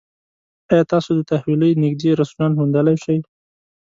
ایا 0.71 0.83
تاسو 0.91 1.09
د 1.17 1.21
تحویلۍ 1.31 1.71
نږدې 1.83 2.09
رستورانت 2.19 2.55
موندلی 2.57 2.95
شئ؟ 3.03 3.17